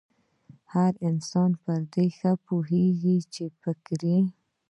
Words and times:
هر 0.73 0.91
انسان 1.09 1.51
پر 1.63 1.79
دې 1.93 2.05
ښه 2.17 2.31
پوهېږي 2.45 3.17
چې 3.33 3.43
فکري 3.61 4.17